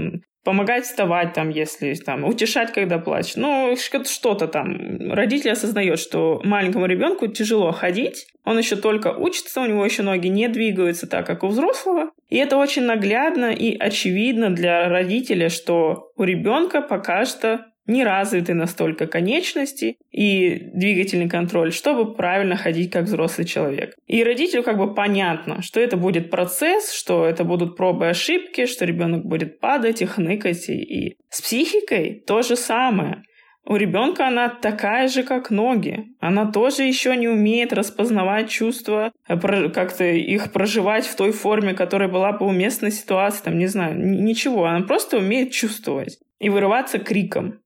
[0.47, 3.37] помогать вставать там, если там, утешать, когда плачет.
[3.37, 5.11] Ну, что-то там.
[5.11, 10.29] Родитель осознает, что маленькому ребенку тяжело ходить, он еще только учится, у него еще ноги
[10.29, 12.11] не двигаются так, как у взрослого.
[12.29, 18.55] И это очень наглядно и очевидно для родителя, что у ребенка пока что не развиты
[18.55, 23.95] настолько конечности и двигательный контроль, чтобы правильно ходить как взрослый человек.
[24.07, 28.67] И родителю как бы понятно, что это будет процесс, что это будут пробы и ошибки,
[28.67, 30.69] что ребенок будет падать и хныкать.
[30.69, 33.23] И, с психикой то же самое.
[33.69, 36.05] У ребенка она такая же, как ноги.
[36.21, 42.33] Она тоже еще не умеет распознавать чувства, как-то их проживать в той форме, которая была
[42.33, 44.67] бы уместна ситуации, там, не знаю, ничего.
[44.67, 47.59] Она просто умеет чувствовать и вырываться криком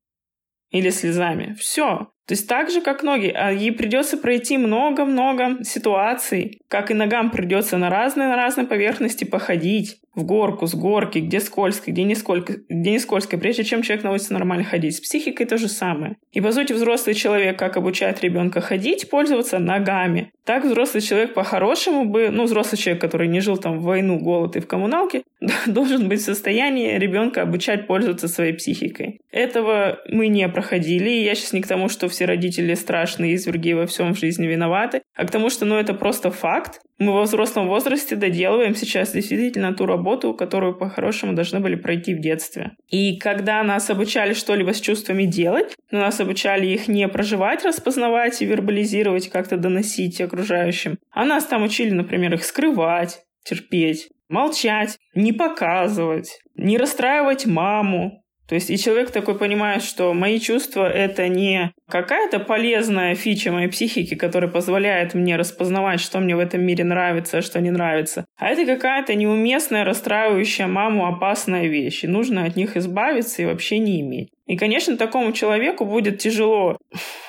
[0.70, 1.54] или слезами.
[1.58, 2.12] Все.
[2.30, 7.32] То есть так же, как ноги, а ей придется пройти много-много ситуаций, как и ногам
[7.32, 12.14] придется на разные на разные поверхности походить, в горку, с горки, где скользко, где не
[12.14, 14.96] скользко, где не скользко, прежде чем человек научится нормально ходить.
[14.96, 16.16] С психикой то же самое.
[16.32, 20.32] И, по сути, взрослый человек, как обучает ребенка ходить, пользоваться ногами.
[20.44, 24.56] Так взрослый человек по-хорошему бы, ну, взрослый человек, который не жил там в войну, голод
[24.56, 25.22] и в коммуналке,
[25.66, 29.20] должен быть в состоянии ребенка обучать пользоваться своей психикой.
[29.30, 33.72] Этого мы не проходили, и я сейчас не к тому, что все родители страшные изверги
[33.72, 36.80] во всем в жизни виноваты, а к тому, что, ну, это просто факт.
[36.98, 42.20] Мы во взрослом возрасте доделываем сейчас действительно ту работу, которую по-хорошему должны были пройти в
[42.20, 42.72] детстве.
[42.88, 48.42] И когда нас обучали что-либо с чувствами делать, но нас обучали их не проживать, распознавать
[48.42, 55.32] и вербализировать, как-то доносить окружающим, а нас там учили, например, их скрывать, терпеть, молчать, не
[55.32, 61.72] показывать, не расстраивать маму, То есть и человек такой понимает, что мои чувства— это не
[61.88, 67.38] какая-то полезная фича моей психики, которая позволяет мне распознавать, что мне в этом мире нравится,
[67.38, 72.56] а что не нравится, а это какая-то неуместная, расстраивающая маму опасная вещь, и нужно от
[72.56, 74.30] них избавиться и вообще не иметь.
[74.48, 76.76] И, конечно, такому человеку будет тяжело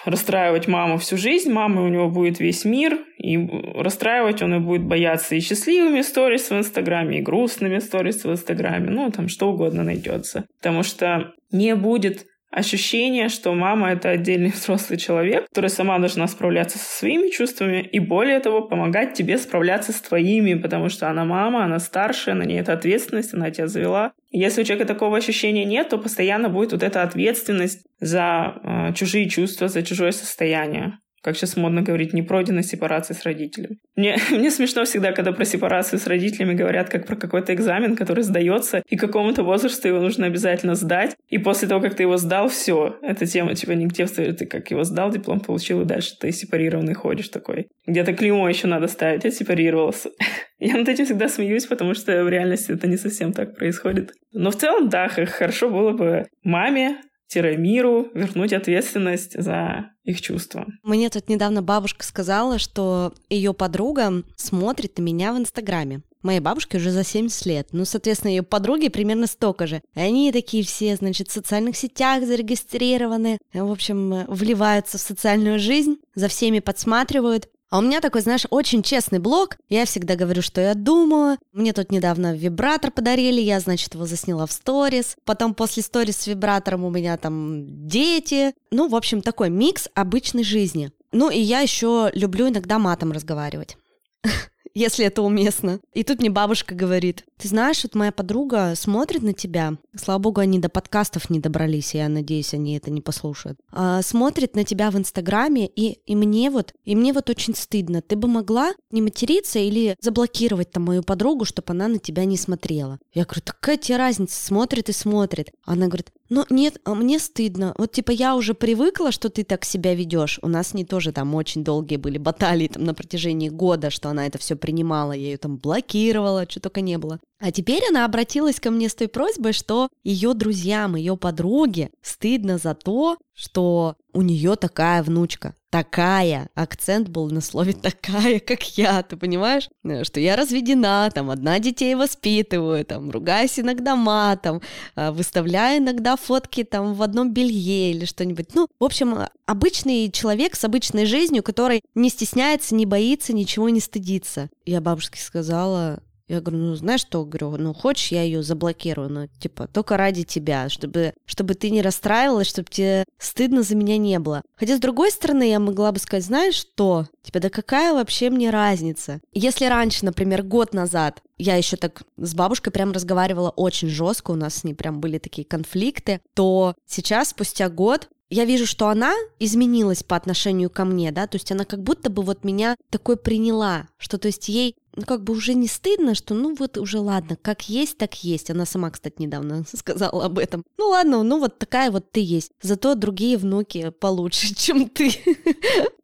[0.05, 3.37] расстраивать маму всю жизнь, мамы у него будет весь мир, и
[3.75, 8.89] расстраивать он и будет бояться и счастливыми сторис в Инстаграме, и грустными сторис в Инстаграме,
[8.89, 10.45] ну, там что угодно найдется.
[10.59, 16.77] Потому что не будет ощущение, что мама— это отдельный взрослый человек, который сама должна справляться
[16.77, 21.63] со своими чувствами и, более того, помогать тебе справляться с твоими, потому что она мама,
[21.63, 24.13] она старшая, на ней это ответственность, она тебя завела.
[24.31, 29.29] Если у человека такого ощущения нет, то постоянно будет вот эта ответственность за э, чужие
[29.29, 33.77] чувства, за чужое состояние как сейчас модно говорить, не пройдена сепарация с родителями.
[33.95, 38.23] Мне, мне смешно всегда, когда про сепарацию с родителями говорят как про какой-то экзамен, который
[38.23, 42.49] сдается, и какому-то возрасту его нужно обязательно сдать, и после того, как ты его сдал,
[42.49, 46.31] все, эта тема тебя нигде встает, ты как его сдал, диплом получил, и дальше ты
[46.31, 47.67] сепарированный ходишь такой.
[47.85, 50.09] Где-то клеймо еще надо ставить, я сепарировался.
[50.59, 54.13] Я над этим всегда смеюсь, потому что в реальности это не совсем так происходит.
[54.31, 56.97] Но в целом, да, хорошо было бы маме
[57.39, 60.65] миру вернуть ответственность за их чувства.
[60.83, 66.01] Мне тут недавно бабушка сказала, что ее подруга смотрит на меня в Инстаграме.
[66.23, 67.67] Моей бабушке уже за 70 лет.
[67.71, 69.81] Ну, соответственно, ее подруги примерно столько же.
[69.95, 73.39] Они такие все, значит, в социальных сетях зарегистрированы.
[73.53, 77.49] В общем, вливаются в социальную жизнь, за всеми подсматривают.
[77.71, 79.55] А у меня такой, знаешь, очень честный блог.
[79.69, 81.37] Я всегда говорю, что я думаю.
[81.53, 85.15] Мне тут недавно вибратор подарили, я, значит, его засняла в сторис.
[85.23, 88.53] Потом после сторис с вибратором у меня там дети.
[88.71, 90.91] Ну, в общем, такой микс обычной жизни.
[91.13, 93.77] Ну, и я еще люблю иногда матом разговаривать.
[94.73, 95.79] если это уместно.
[95.93, 100.41] И тут мне бабушка говорит, ты знаешь, вот моя подруга смотрит на тебя, слава богу,
[100.41, 104.91] они до подкастов не добрались, я надеюсь, они это не послушают, а, смотрит на тебя
[104.91, 109.01] в Инстаграме, и, и мне вот, и мне вот очень стыдно, ты бы могла не
[109.01, 112.99] материться или заблокировать там мою подругу, чтобы она на тебя не смотрела.
[113.13, 115.51] Я говорю, какая тебе разница, смотрит и смотрит.
[115.65, 117.75] Она говорит, ну, нет, а мне стыдно.
[117.77, 120.39] Вот, типа, я уже привыкла, что ты так себя ведешь.
[120.41, 124.25] У нас не тоже там очень долгие были баталии там на протяжении года, что она
[124.27, 127.19] это все принимала, я ее там блокировала, что только не было.
[127.41, 132.59] А теперь она обратилась ко мне с той просьбой, что ее друзьям, ее подруге стыдно
[132.59, 135.55] за то, что у нее такая внучка.
[135.71, 136.49] Такая.
[136.53, 139.69] Акцент был на слове такая, как я, ты понимаешь?
[140.03, 144.61] Что я разведена, там, одна детей воспитываю, там, ругаюсь иногда матом,
[144.95, 148.53] а, выставляю иногда фотки там в одном белье или что-нибудь.
[148.53, 153.79] Ну, в общем, обычный человек с обычной жизнью, который не стесняется, не боится, ничего не
[153.79, 154.49] стыдится.
[154.65, 159.27] Я бабушке сказала, я говорю, ну знаешь что, говорю, ну хочешь, я ее заблокирую, ну
[159.39, 164.17] типа только ради тебя, чтобы, чтобы ты не расстраивалась, чтобы тебе стыдно за меня не
[164.19, 164.41] было.
[164.55, 168.49] Хотя с другой стороны, я могла бы сказать, знаешь что, типа да какая вообще мне
[168.49, 169.19] разница?
[169.33, 174.35] Если раньше, например, год назад я еще так с бабушкой прям разговаривала очень жестко, у
[174.35, 179.13] нас с ней прям были такие конфликты, то сейчас, спустя год, я вижу, что она
[179.39, 183.17] изменилась по отношению ко мне, да, то есть она как будто бы вот меня такой
[183.17, 186.99] приняла, что то есть ей ну, как бы уже не стыдно, что ну вот уже
[186.99, 188.49] ладно, как есть, так есть.
[188.49, 190.63] Она сама, кстати, недавно сказала об этом.
[190.77, 192.51] Ну ладно, ну вот такая вот ты есть.
[192.61, 195.11] Зато другие внуки получше, чем ты.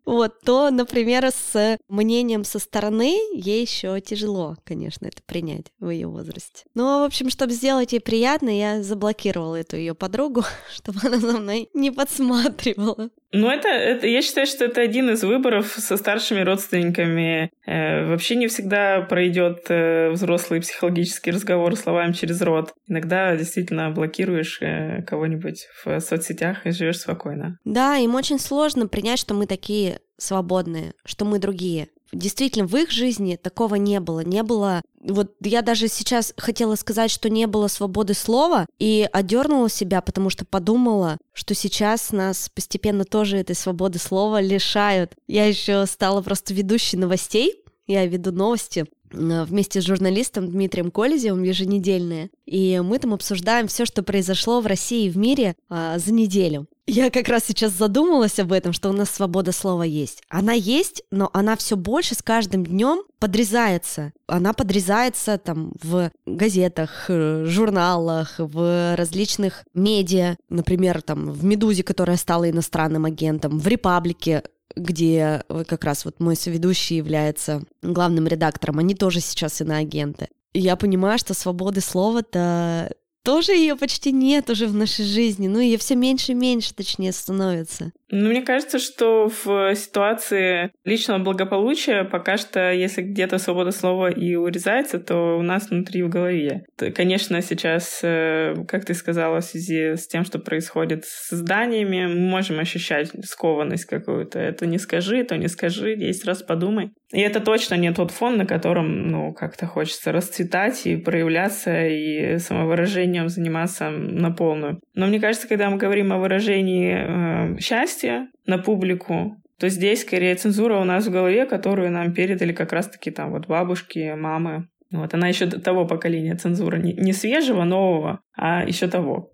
[0.07, 6.07] Вот, то, например, с мнением со стороны ей еще тяжело, конечно, это принять в ее
[6.07, 6.63] возрасте.
[6.75, 10.43] Ну, в общем, чтобы сделать ей приятно, я заблокировала эту ее подругу,
[10.73, 13.09] чтобы она за мной не подсматривала.
[13.33, 17.51] Ну, это, это, я считаю, что это один из выборов со старшими родственниками.
[17.65, 22.73] Э, вообще не всегда пройдет э, взрослый психологический разговор словами через рот.
[22.87, 27.59] Иногда действительно блокируешь э, кого-нибудь в соцсетях и живешь спокойно.
[27.65, 31.89] Да, им очень сложно принять, что мы такие свободные, что мы другие.
[32.13, 34.21] Действительно, в их жизни такого не было.
[34.21, 34.81] Не было...
[35.01, 40.29] Вот я даже сейчас хотела сказать, что не было свободы слова, и одернула себя, потому
[40.29, 45.13] что подумала, что сейчас нас постепенно тоже этой свободы слова лишают.
[45.27, 51.43] Я еще стала просто ведущей новостей, я веду новости э, вместе с журналистом Дмитрием Колезевым
[51.43, 52.29] еженедельные.
[52.45, 56.67] И мы там обсуждаем все, что произошло в России и в мире а, за неделю.
[56.89, 60.23] Я как раз сейчас задумалась об этом, что у нас свобода слова есть.
[60.29, 64.13] Она есть, но она все больше с каждым днем подрезается.
[64.25, 72.15] Она подрезается там в газетах, э, журналах, в различных медиа, например, там в «Медузе», которая
[72.15, 78.79] стала иностранным агентом, в «Репаблике», где э, как раз вот мой соведущий является главным редактором,
[78.79, 80.29] они тоже сейчас иноагенты.
[80.53, 82.93] И я понимаю, что свободы слова-то
[83.27, 85.49] тоже ее почти нет уже в нашей жизни.
[85.49, 87.91] Ну, ее все меньше и меньше, точнее, становится.
[88.09, 94.35] Ну, мне кажется, что в ситуации личного благополучия пока что, если где-то свобода слова и
[94.35, 96.63] урезается, то у нас внутри в голове.
[96.95, 102.29] Конечно, сейчас, э, как ты сказала, в связи с тем, что происходит с зданиями, мы
[102.29, 104.39] можем ощущать скованность какую-то.
[104.39, 106.91] Это не скажи, то не скажи, 10 раз подумай.
[107.11, 112.37] И это точно не тот фон, на котором, ну, как-то хочется расцветать и проявляться, и
[112.37, 114.81] самовыражением заниматься на полную.
[114.97, 120.33] Но мне кажется, когда мы говорим о выражении э, счастья на публику, то здесь скорее
[120.33, 124.69] цензура у нас в голове, которую нам передали как раз-таки там вот бабушки, мамы.
[124.89, 129.33] Вот она еще того поколения цензура, не, не свежего, нового, а еще того.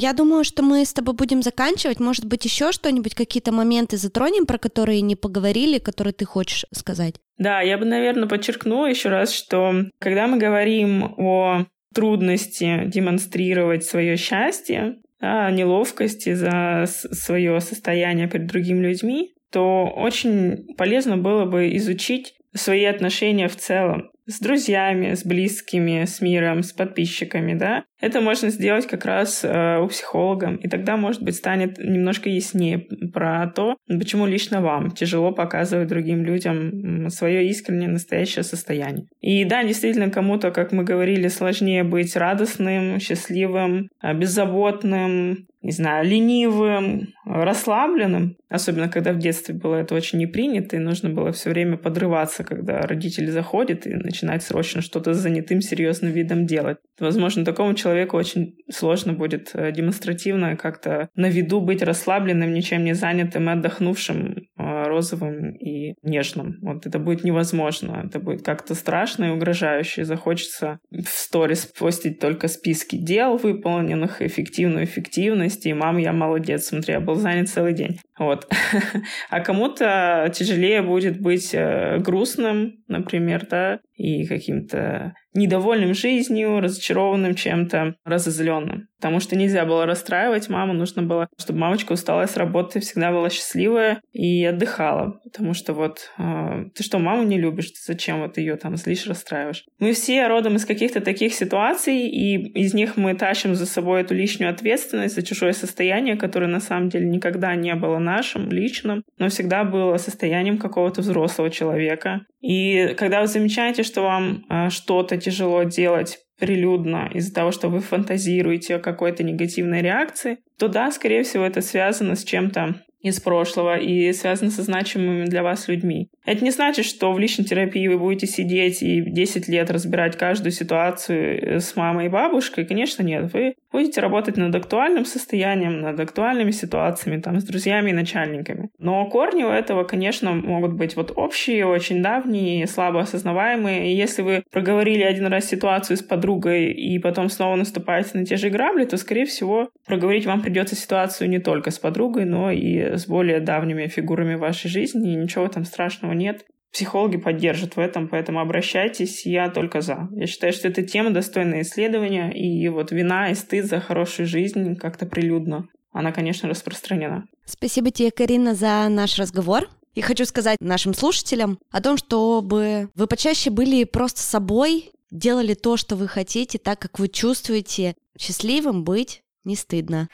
[0.00, 1.98] Я думаю, что мы с тобой будем заканчивать.
[1.98, 7.16] Может быть, еще что-нибудь, какие-то моменты затронем, про которые не поговорили, которые ты хочешь сказать?
[7.36, 14.16] Да, я бы, наверное, подчеркнула еще раз, что когда мы говорим о трудности демонстрировать свое
[14.16, 22.34] счастье, да, неловкости за свое состояние перед другими людьми, то очень полезно было бы изучить
[22.54, 28.50] свои отношения в целом с друзьями, с близкими, с миром, с подписчиками, да, это можно
[28.50, 33.76] сделать как раз э, у психолога, и тогда, может быть, станет немножко яснее про то,
[33.88, 39.06] почему лично вам тяжело показывать другим людям свое искреннее, настоящее состояние.
[39.20, 46.06] И да, действительно, кому-то, как мы говорили, сложнее быть радостным, счастливым, э, беззаботным, не знаю,
[46.06, 51.50] ленивым, расслабленным, особенно когда в детстве было это очень не принято, и нужно было все
[51.50, 56.78] время подрываться, когда родители заходят и начинать срочно что-то с занятым серьезным видом делать.
[56.98, 62.94] Возможно, такому человеку очень сложно будет э, демонстративно как-то на виду быть расслабленным, ничем не
[62.94, 66.58] занятым и отдохнувшим, э, розовым и нежным.
[66.62, 68.02] Вот это будет невозможно.
[68.04, 70.04] Это будет как-то страшно и угрожающе.
[70.04, 76.94] Захочется в сторис постить только списки дел выполненных, эффективную эффективность, и «мам, я молодец, смотри,
[76.94, 78.00] я был занят целый день».
[78.18, 78.48] Вот.
[79.30, 87.94] А кому-то тяжелее будет быть э, грустным, например, да, и каким-то недовольным жизнью, разочарованным чем-то,
[88.04, 88.88] разозленным.
[88.98, 93.30] Потому что нельзя было расстраивать маму, нужно было, чтобы мамочка устала с работы, всегда была
[93.30, 95.20] счастливая и отдыхала.
[95.24, 99.06] Потому что вот э, ты что, маму не любишь, ты зачем вот ее там злишь,
[99.06, 99.64] расстраиваешь?
[99.78, 104.14] Мы все родом из каких-то таких ситуаций, и из них мы тащим за собой эту
[104.14, 109.28] лишнюю ответственность за чужое состояние, которое на самом деле никогда не было нашим, личным, но
[109.28, 112.22] всегда было состоянием какого-то взрослого человека.
[112.40, 117.80] И когда вы замечаете, что вам э, что-то тяжело делать прилюдно из-за того, что вы
[117.80, 123.76] фантазируете о какой-то негативной реакции, то да, скорее всего, это связано с чем-то из прошлого
[123.78, 126.08] и связано со значимыми для вас людьми.
[126.24, 130.52] Это не значит, что в личной терапии вы будете сидеть и 10 лет разбирать каждую
[130.52, 132.66] ситуацию с мамой и бабушкой.
[132.66, 133.32] Конечно, нет.
[133.32, 138.70] Вы будете работать над актуальным состоянием, над актуальными ситуациями, там, с друзьями и начальниками.
[138.78, 143.92] Но корни у этого, конечно, могут быть вот общие, очень давние, слабо осознаваемые.
[143.92, 148.36] И если вы проговорили один раз ситуацию с подругой и потом снова наступаете на те
[148.36, 152.87] же грабли, то, скорее всего, проговорить вам придется ситуацию не только с подругой, но и
[152.96, 156.44] с более давними фигурами вашей жизни, и ничего там страшного нет.
[156.72, 160.08] Психологи поддержат в этом, поэтому обращайтесь, я только за.
[160.12, 164.76] Я считаю, что эта тема достойна исследования, и вот вина и стыд за хорошую жизнь
[164.76, 165.66] как-то прилюдно.
[165.92, 167.26] Она, конечно, распространена.
[167.46, 169.68] Спасибо тебе, Карина, за наш разговор.
[169.94, 175.76] И хочу сказать нашим слушателям о том, чтобы вы почаще были просто собой, делали то,
[175.76, 177.94] что вы хотите, так, как вы чувствуете.
[178.18, 180.08] Счастливым быть не стыдно.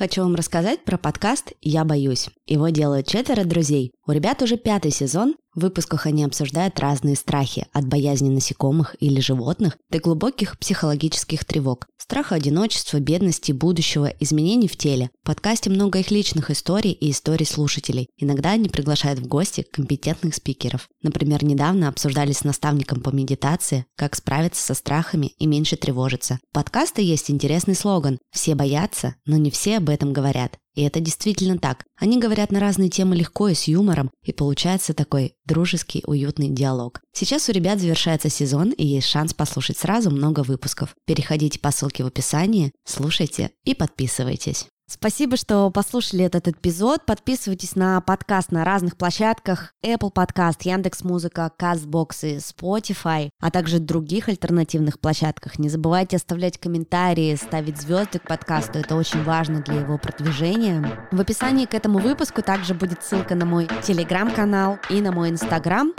[0.00, 2.30] Хочу вам рассказать про подкаст «Я боюсь».
[2.46, 3.92] Его делают четверо друзей.
[4.10, 9.20] У ребят уже пятый сезон, в выпусках они обсуждают разные страхи, от боязни насекомых или
[9.20, 11.86] животных до глубоких психологических тревог.
[11.96, 15.10] Страха одиночества, бедности, будущего, изменений в теле.
[15.22, 18.08] В подкасте много их личных историй и историй слушателей.
[18.16, 20.88] Иногда они приглашают в гости компетентных спикеров.
[21.02, 26.40] Например, недавно обсуждали с наставником по медитации, как справиться со страхами и меньше тревожиться.
[26.50, 30.58] У подкаста есть интересный слоган «Все боятся, но не все об этом говорят».
[30.74, 31.84] И это действительно так.
[31.98, 37.00] Они говорят на разные темы легко и с юмором, и получается такой дружеский, уютный диалог.
[37.12, 40.94] Сейчас у ребят завершается сезон, и есть шанс послушать сразу много выпусков.
[41.06, 44.66] Переходите по ссылке в описании, слушайте и подписывайтесь.
[44.92, 47.06] Спасибо, что послушали этот эпизод.
[47.06, 49.72] Подписывайтесь на подкаст на разных площадках.
[49.84, 55.60] Apple Podcast, Яндекс.Музыка, Castbox и Spotify, а также других альтернативных площадках.
[55.60, 58.80] Не забывайте оставлять комментарии, ставить звезды к подкасту.
[58.80, 61.08] Это очень важно для его продвижения.
[61.12, 65.92] В описании к этому выпуску также будет ссылка на мой телеграм-канал и на мой инстаграм.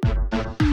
[0.00, 0.67] Thank